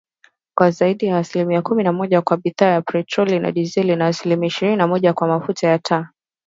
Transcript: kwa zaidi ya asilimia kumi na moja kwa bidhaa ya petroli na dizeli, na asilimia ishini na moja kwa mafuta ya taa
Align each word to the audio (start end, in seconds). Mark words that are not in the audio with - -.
kwa 0.57 0.71
zaidi 0.71 1.05
ya 1.05 1.17
asilimia 1.17 1.61
kumi 1.61 1.83
na 1.83 1.93
moja 1.93 2.21
kwa 2.21 2.37
bidhaa 2.37 2.65
ya 2.65 2.81
petroli 2.81 3.39
na 3.39 3.51
dizeli, 3.51 3.95
na 3.95 4.07
asilimia 4.07 4.47
ishini 4.47 4.75
na 4.75 4.87
moja 4.87 5.13
kwa 5.13 5.27
mafuta 5.27 5.67
ya 5.67 5.79
taa 5.79 6.07